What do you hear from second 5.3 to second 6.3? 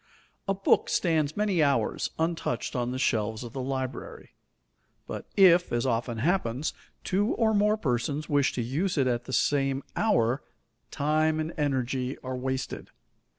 if, as often